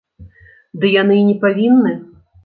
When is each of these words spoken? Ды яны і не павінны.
Ды 0.85 0.89
яны 1.01 1.15
і 1.19 1.25
не 1.29 1.35
павінны. 1.43 1.93